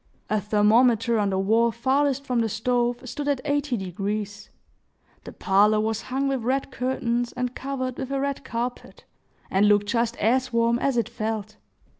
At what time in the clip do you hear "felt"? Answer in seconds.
11.07-11.57